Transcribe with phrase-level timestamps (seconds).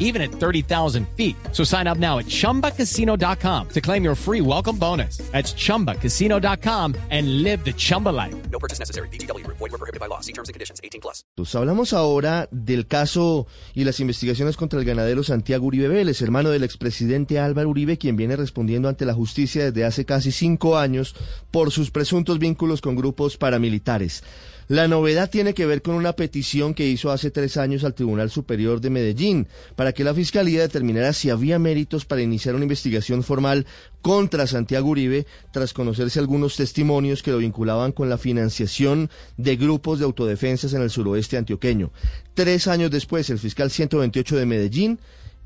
[0.00, 1.36] even at 30,000 feet.
[1.52, 5.18] So sign up now at chumbacasino.com to claim your free welcome bonus.
[5.30, 8.34] That's chumbacasino.com and live the Chumba life.
[8.50, 9.08] No purchase necessary.
[9.08, 9.46] BGW.
[9.46, 10.20] Void were prohibited by law.
[10.20, 10.80] See terms and conditions.
[10.82, 11.22] 18 plus.
[11.36, 16.50] Pues hablamos ahora del caso y las investigaciones contra el ganadero Santiago Uribe Vélez, hermano
[16.50, 21.14] del expresidente Álvaro Uribe, quien viene respondiendo ante la justicia desde hace casi cinco años
[21.50, 24.24] por sus presuntos vínculos con grupos paramilitares.
[24.70, 28.30] La novedad tiene que ver con una petición que hizo hace tres años al Tribunal
[28.30, 33.24] Superior de Medellín para que la Fiscalía determinara si había méritos para iniciar una investigación
[33.24, 33.66] formal
[34.00, 39.98] contra Santiago Uribe tras conocerse algunos testimonios que lo vinculaban con la financiación de grupos
[39.98, 41.90] de autodefensas en el suroeste antioqueño.
[42.34, 45.00] Tres años después, el fiscal 128 de Medellín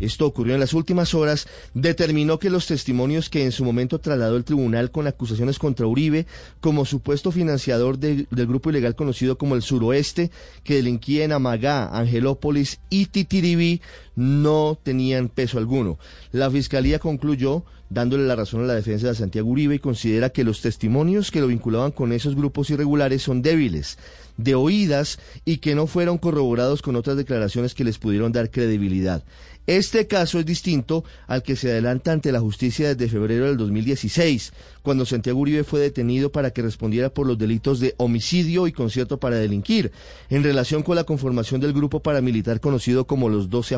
[0.00, 4.36] esto ocurrió en las últimas horas, determinó que los testimonios que en su momento trasladó
[4.36, 6.26] el tribunal con acusaciones contra Uribe
[6.60, 10.30] como supuesto financiador de, del grupo ilegal conocido como el Suroeste,
[10.64, 13.80] que delinquía en Amagá, Angelópolis y Titiribí,
[14.20, 15.98] no tenían peso alguno.
[16.30, 20.44] La fiscalía concluyó dándole la razón a la defensa de Santiago Uribe y considera que
[20.44, 23.98] los testimonios que lo vinculaban con esos grupos irregulares son débiles,
[24.36, 29.24] de oídas y que no fueron corroborados con otras declaraciones que les pudieron dar credibilidad.
[29.66, 34.52] Este caso es distinto al que se adelanta ante la justicia desde febrero del 2016,
[34.82, 39.20] cuando Santiago Uribe fue detenido para que respondiera por los delitos de homicidio y concierto
[39.20, 39.92] para delinquir,
[40.28, 43.74] en relación con la conformación del grupo paramilitar conocido como los Doce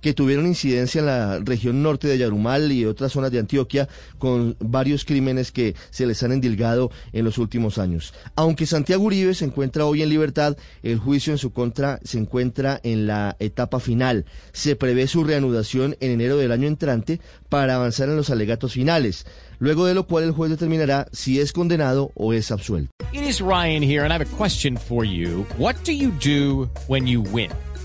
[0.00, 4.56] Que tuvieron incidencia en la región norte de Yarumal y otras zonas de Antioquia, con
[4.60, 8.14] varios crímenes que se les han endilgado en los últimos años.
[8.36, 12.80] Aunque Santiago Uribe se encuentra hoy en libertad, el juicio en su contra se encuentra
[12.82, 14.24] en la etapa final.
[14.52, 19.26] Se prevé su reanudación en enero del año entrante para avanzar en los alegatos finales,
[19.58, 22.92] luego de lo cual el juez determinará si es condenado o es absuelto.
[27.22, 27.71] Ryan?